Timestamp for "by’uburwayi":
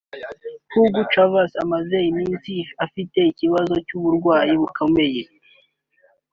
3.83-4.51